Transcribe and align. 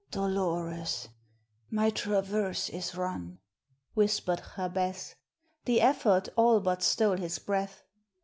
"Dolores, 0.09 1.09
my 1.69 1.91
traverse 1.91 2.69
is 2.69 2.95
run," 2.95 3.37
whispered 3.93 4.41
Jabez. 4.55 5.13
The 5.65 5.79
effort 5.81 6.27
all 6.35 6.59
but 6.59 6.81
stole 6.81 7.17
his 7.17 7.37
breath. 7.37 7.83